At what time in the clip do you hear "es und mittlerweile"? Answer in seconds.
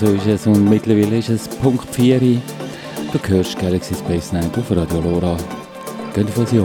0.26-1.18